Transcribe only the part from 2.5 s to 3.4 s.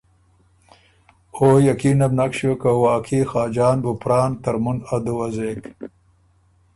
که واقعی